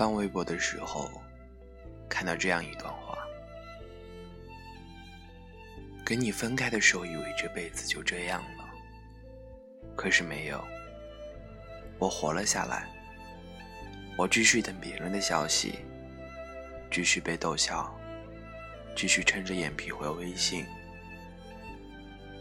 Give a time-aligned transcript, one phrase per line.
[0.00, 1.10] 翻微博的时候，
[2.08, 3.18] 看到这样一段话：
[6.02, 8.64] 跟你分开的时候，以为这辈子就这样了，
[9.94, 10.64] 可是没有，
[11.98, 12.88] 我活了下来，
[14.16, 15.80] 我继续等别人的消息，
[16.90, 17.94] 继续被逗笑，
[18.96, 20.64] 继续撑着眼皮回微信。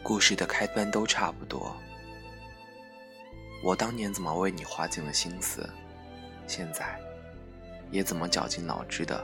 [0.01, 1.75] 故事的开端都差不多，
[3.61, 5.69] 我当年怎么为你花尽了心思，
[6.47, 6.97] 现在。
[7.91, 9.23] 也怎么绞尽脑汁的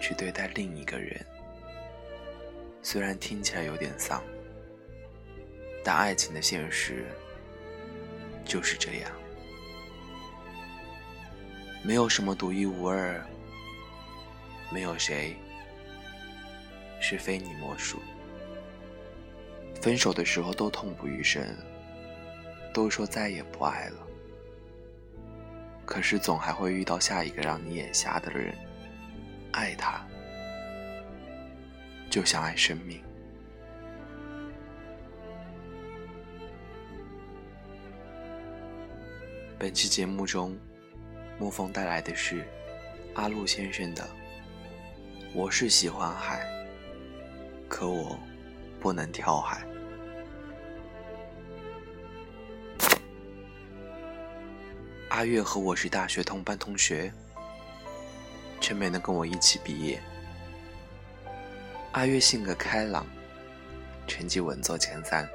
[0.00, 1.20] 去对待另一个人？
[2.82, 4.22] 虽然听起来有点丧，
[5.84, 7.04] 但爱情的现实
[8.44, 9.10] 就是这样，
[11.82, 13.20] 没有什么独一无二，
[14.72, 15.36] 没有谁
[17.00, 18.00] 是非你莫属。
[19.82, 21.42] 分手的时候都痛不欲生，
[22.72, 24.07] 都说再也不爱了。
[25.88, 28.54] 可是总还会遇到下一个让你眼瞎的人，
[29.52, 30.06] 爱他
[32.10, 33.02] 就像爱生命。
[39.58, 40.54] 本期节目中，
[41.40, 42.46] 沐风带来的是
[43.14, 44.02] 阿路先生的
[45.32, 46.46] 《我是喜欢海，
[47.66, 48.16] 可我
[48.78, 49.62] 不能跳海》。
[55.08, 57.10] 阿月和我是大学同班同学，
[58.60, 59.98] 却没能跟我一起毕业。
[61.92, 63.06] 阿月性格开朗，
[64.06, 65.26] 成绩稳坐前三，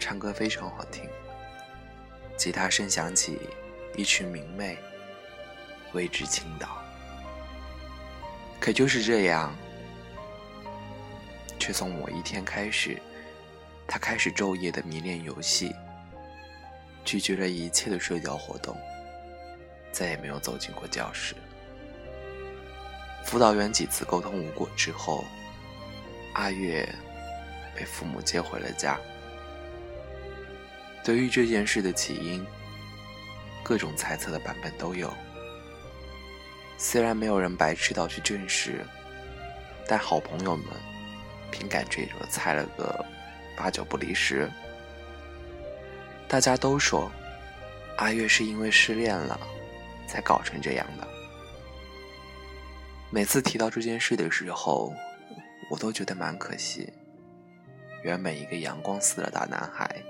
[0.00, 1.08] 唱歌非常好听。
[2.36, 3.38] 吉他声响起，
[3.94, 4.76] 一群明媚
[5.92, 6.82] 为之倾倒。
[8.58, 9.54] 可就是这样，
[11.60, 13.00] 却从某一天开始，
[13.86, 15.72] 他开始昼夜的迷恋游戏。
[17.08, 18.76] 拒绝了一切的社交活动，
[19.90, 21.34] 再也没有走进过教室。
[23.24, 25.24] 辅导员几次沟通无果之后，
[26.34, 26.86] 阿月
[27.74, 29.00] 被父母接回了家。
[31.02, 32.44] 对于这件事的起因，
[33.62, 35.10] 各种猜测的版本都有。
[36.76, 38.84] 虽然没有人白痴到去证实，
[39.86, 40.66] 但好朋友们
[41.50, 43.02] 凭感觉就猜了个
[43.56, 44.46] 八九不离十。
[46.28, 47.10] 大家都说，
[47.96, 49.40] 阿月是因为失恋了，
[50.06, 51.08] 才搞成这样的。
[53.10, 54.92] 每次提到这件事的时候，
[55.70, 56.92] 我都觉得蛮可惜。
[58.04, 60.02] 原本一个阳光似的大男孩，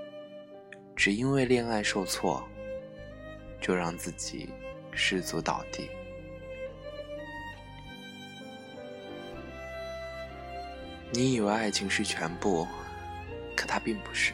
[0.96, 2.42] 只因为恋爱受挫，
[3.60, 4.50] 就让自己
[4.90, 5.88] 失足倒地。
[11.12, 12.66] 你以为爱情是全部，
[13.56, 14.32] 可它并不是。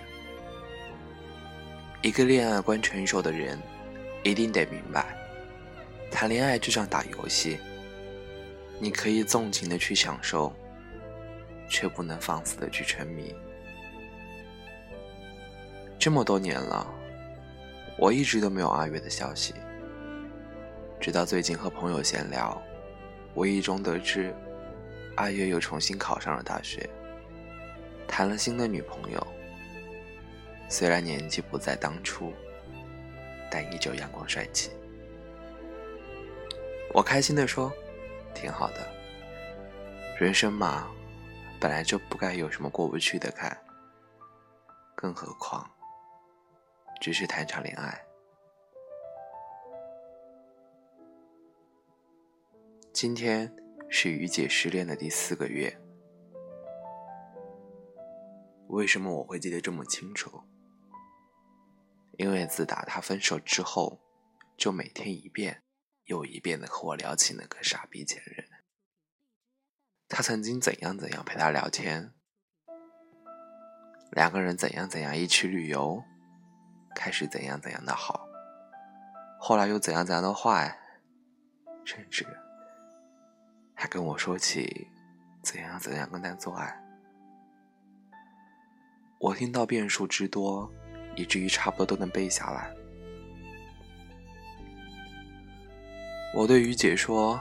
[2.04, 3.59] 一个恋爱观成熟的人，
[4.25, 5.06] 一定得明白，
[6.10, 7.59] 谈恋爱就像打游戏，
[8.78, 10.53] 你可以纵情的去享受，
[11.66, 13.34] 却不能放肆的去沉迷。
[15.98, 16.87] 这么多年了，
[17.98, 19.54] 我一直都没有阿月的消息，
[21.00, 22.60] 直到最近和朋友闲聊，
[23.34, 24.31] 无意中得知，
[25.16, 26.86] 阿月又重新考上了大学，
[28.06, 29.34] 谈了新的女朋友。
[30.75, 32.33] 虽然年纪不在当初，
[33.49, 34.73] 但依旧阳光帅气。
[36.93, 37.73] 我开心地说
[38.35, 38.79] ：“挺好的，
[40.19, 40.91] 人生嘛，
[41.61, 43.57] 本来就不该有什么过不去的坎。
[44.97, 45.65] 更何况，
[47.01, 47.97] 只是谈场恋爱。”
[52.93, 53.49] 今天
[53.89, 55.73] 是雨姐失恋的第四个月，
[58.66, 60.43] 为什么我会记得这么清楚？
[62.19, 64.01] 因为自打他分手之后，
[64.57, 65.63] 就每天一遍
[66.05, 68.47] 又一遍的和我聊起那个傻逼前任。
[70.09, 72.13] 他曾经怎样怎样陪他聊天，
[74.13, 76.05] 两个人怎样怎样一起旅游，
[76.95, 78.27] 开始怎样怎样的好，
[79.41, 80.78] 后来又怎样怎样的坏，
[81.84, 82.25] 甚至
[83.75, 84.89] 还跟我说起
[85.43, 86.81] 怎样怎样跟他做爱。
[89.19, 90.72] 我听到变数之多。
[91.16, 92.69] 以至于差不多都能背下来。
[96.34, 97.41] 我对于姐说：“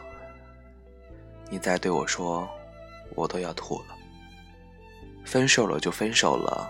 [1.49, 2.47] 你再对我说，
[3.15, 3.95] 我都要吐了。”
[5.25, 6.69] 分手了就分手了，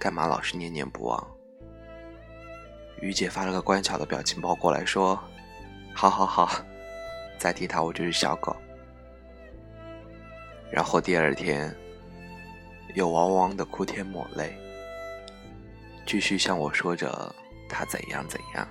[0.00, 1.24] 干嘛老是念念不忘？
[3.00, 5.16] 于姐发了个乖巧的表情包过来，说
[5.94, 6.50] ：“好好好，
[7.38, 8.56] 再提他我就是小狗。”
[10.70, 11.72] 然后第二天
[12.94, 14.58] 又汪汪的哭天抹泪。
[16.06, 17.34] 继续向我说着
[17.68, 18.66] 他怎样怎样。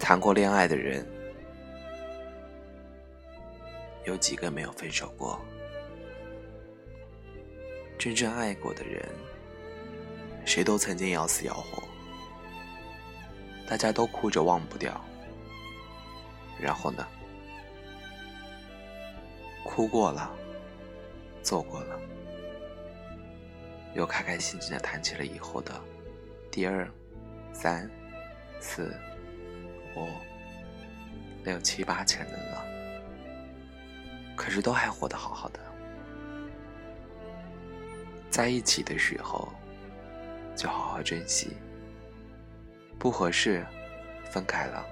[0.00, 1.06] 谈过恋爱的人，
[4.04, 5.40] 有几个没有分手过？
[7.96, 9.08] 真正爱过的人，
[10.44, 11.80] 谁都曾经咬死咬活，
[13.68, 15.00] 大家都哭着忘不掉。
[16.60, 17.06] 然后呢？
[19.64, 20.34] 哭过了，
[21.42, 21.98] 做过了。
[23.94, 25.72] 又开开心心的谈起了以后的
[26.50, 26.88] 第二、
[27.52, 27.88] 三、
[28.60, 28.92] 四、
[29.96, 30.08] 五、
[31.44, 32.64] 六、七八千人了，
[34.36, 35.58] 可是都还活得好好的。
[38.30, 39.48] 在一起的时候，
[40.56, 41.48] 就好好珍惜；
[42.98, 43.64] 不合适，
[44.30, 44.84] 分开了，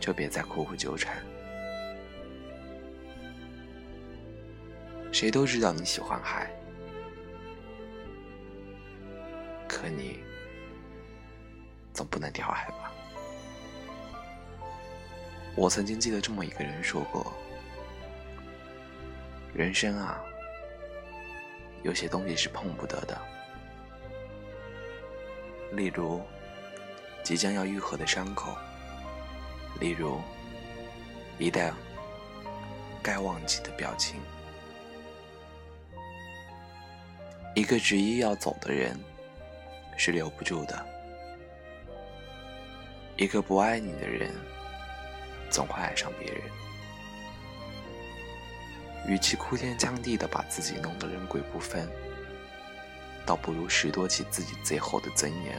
[0.00, 1.16] 就别再苦苦纠缠。
[5.12, 6.50] 谁都知道你喜欢海。
[9.88, 10.18] 你
[11.92, 12.92] 总不能跳海吧？
[15.56, 17.32] 我曾经记得这么一个人说过
[19.54, 20.20] ：“人生啊，
[21.82, 23.18] 有些东西是碰不得的，
[25.72, 26.20] 例如
[27.22, 28.54] 即将要愈合的伤口，
[29.80, 30.20] 例如
[31.38, 31.72] 一旦
[33.02, 34.20] 该忘记的表情，
[37.54, 38.98] 一个执意要走的人。”
[39.96, 40.86] 是留不住的。
[43.16, 44.30] 一个不爱你的人，
[45.50, 46.42] 总会爱上别人。
[49.08, 51.88] 与其哭天抢地的把自己弄得人鬼不分，
[53.24, 55.58] 倒不如拾掇起自己最后的尊严，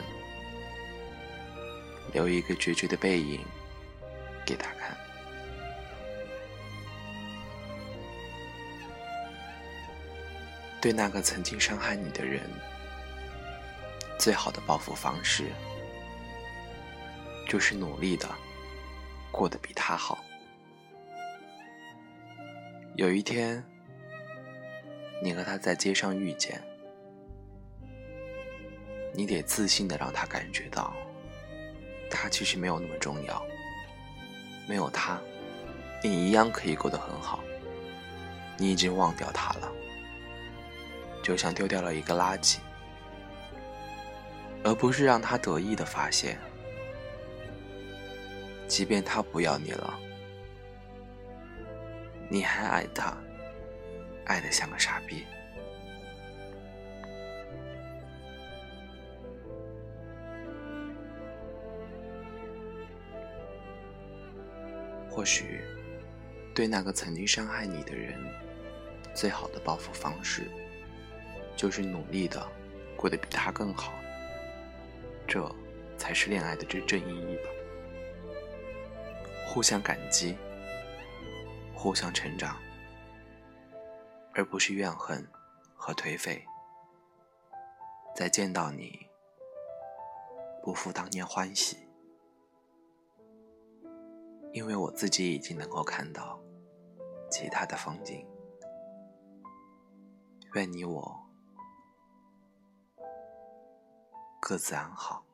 [2.13, 3.41] 留一个决绝的背影
[4.45, 4.95] 给他看。
[10.79, 12.41] 对那个曾经伤害你的人。
[14.17, 15.51] 最好的报复方式，
[17.47, 18.27] 就是努力的
[19.31, 20.17] 过得比他好。
[22.95, 23.63] 有一天，
[25.21, 26.59] 你和他在街上遇见，
[29.13, 30.91] 你得自信的让他感觉到，
[32.09, 33.45] 他其实没有那么重要。
[34.67, 35.21] 没有他，
[36.03, 37.41] 你一样可以过得很好。
[38.59, 39.71] 你已经忘掉他了，
[41.23, 42.57] 就像丢掉了一个垃圾。
[44.67, 46.37] 而不是让他得意的发现，
[48.67, 49.97] 即便他不要你了，
[52.29, 53.15] 你还爱他，
[54.25, 55.23] 爱的像个傻逼。
[65.09, 65.61] 或许，
[66.53, 68.19] 对那个曾经伤害你的人，
[69.15, 70.41] 最好的报复方式，
[71.55, 72.45] 就是努力的
[72.97, 73.93] 过得比他更好。
[75.27, 75.45] 这
[75.97, 77.49] 才是恋爱的真正意义吧，
[79.45, 80.37] 互相感激，
[81.75, 82.57] 互相成长，
[84.33, 85.27] 而不是怨恨
[85.75, 86.41] 和颓废。
[88.15, 89.05] 再见到你，
[90.63, 91.77] 不负当年欢喜，
[94.53, 96.39] 因为我自己已经能够看到
[97.29, 98.25] 其他的风景。
[100.53, 101.26] 愿你我。
[104.47, 105.25] 各自安好。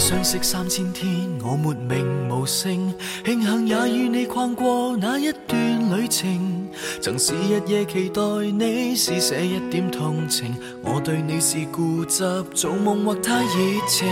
[0.00, 1.10] 相识三千天，
[1.44, 2.92] 我没名无姓，
[3.22, 5.58] 庆幸也与你逛过那一段
[5.94, 6.70] 旅程。
[7.02, 13.48] 曾是日夜期待你施舍一点同情，我对你是固执，做梦或太热
[13.86, 14.08] 情。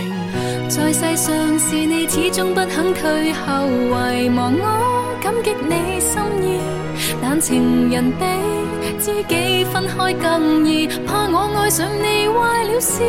[0.69, 8.78] 在世上是你始终不肯退后，遗忘我，感激你心意，但情人的。
[8.97, 13.03] 知己分开更易，怕我爱上你坏了事。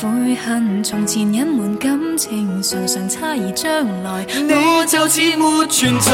[0.00, 0.04] 悔
[0.36, 6.12] 恨从前隐瞒感情，常常差于将来，你就似没存在。